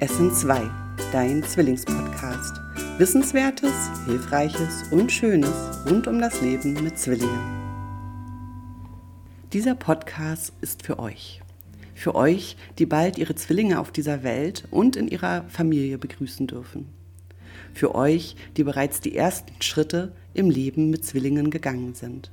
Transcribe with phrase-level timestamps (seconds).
[0.00, 0.70] Essen 2,
[1.10, 2.54] dein Zwillingspodcast.
[2.98, 3.72] Wissenswertes,
[4.06, 5.50] Hilfreiches und Schönes
[5.90, 7.58] rund um das Leben mit Zwillingen.
[9.52, 11.40] Dieser Podcast ist für euch.
[11.96, 16.86] Für euch, die bald ihre Zwillinge auf dieser Welt und in ihrer Familie begrüßen dürfen.
[17.74, 22.30] Für euch, die bereits die ersten Schritte im Leben mit Zwillingen gegangen sind.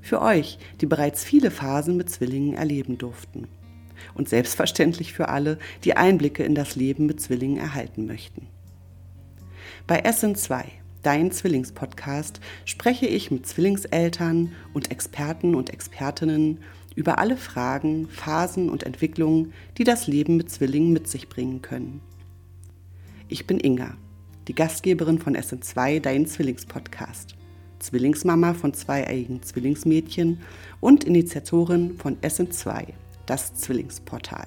[0.00, 3.46] Für euch, die bereits viele Phasen mit Zwillingen erleben durften
[4.14, 8.46] und selbstverständlich für alle, die Einblicke in das Leben mit Zwillingen erhalten möchten.
[9.86, 10.64] Bei Essen 2,
[11.02, 16.58] dein Zwillingspodcast, spreche ich mit Zwillingseltern und Experten und Expertinnen
[16.94, 22.00] über alle Fragen, Phasen und Entwicklungen, die das Leben mit Zwillingen mit sich bringen können.
[23.28, 23.96] Ich bin Inga,
[24.48, 27.34] die Gastgeberin von Essen 2, dein Zwillingspodcast.
[27.78, 30.40] Zwillingsmama von zweieigen Zwillingsmädchen
[30.80, 32.86] und Initiatorin von Essen 2,
[33.32, 34.46] das Zwillingsportal.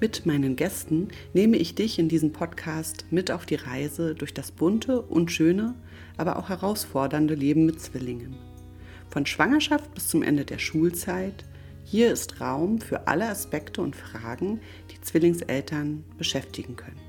[0.00, 4.52] Mit meinen Gästen nehme ich dich in diesem Podcast mit auf die Reise durch das
[4.52, 5.74] bunte und schöne,
[6.16, 8.38] aber auch herausfordernde Leben mit Zwillingen.
[9.10, 11.44] Von Schwangerschaft bis zum Ende der Schulzeit,
[11.84, 17.00] hier ist Raum für alle Aspekte und Fragen, die Zwillingseltern beschäftigen können.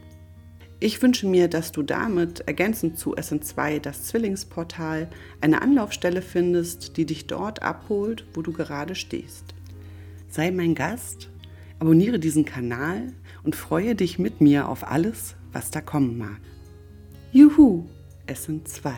[0.81, 7.05] Ich wünsche mir, dass du damit ergänzend zu SN2 das Zwillingsportal eine Anlaufstelle findest, die
[7.05, 9.53] dich dort abholt, wo du gerade stehst.
[10.31, 11.31] Sei mein Gast,
[11.79, 13.13] abonniere diesen Kanal
[13.43, 16.39] und freue dich mit mir auf alles, was da kommen mag.
[17.31, 17.85] Juhu,
[18.27, 18.91] Essen 2.